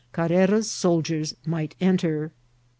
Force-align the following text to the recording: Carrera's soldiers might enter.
Carrera's 0.13 0.67
soldiers 0.67 1.35
might 1.45 1.75
enter. 1.79 2.31